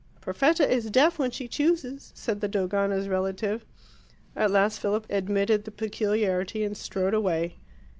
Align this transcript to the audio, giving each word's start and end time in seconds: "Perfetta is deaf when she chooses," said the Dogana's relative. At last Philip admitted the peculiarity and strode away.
"Perfetta 0.19 0.67
is 0.67 0.89
deaf 0.89 1.19
when 1.19 1.29
she 1.29 1.47
chooses," 1.47 2.11
said 2.15 2.41
the 2.41 2.49
Dogana's 2.49 3.07
relative. 3.07 3.63
At 4.35 4.49
last 4.49 4.79
Philip 4.79 5.05
admitted 5.11 5.63
the 5.63 5.69
peculiarity 5.69 6.63
and 6.63 6.75
strode 6.75 7.13
away. 7.13 7.57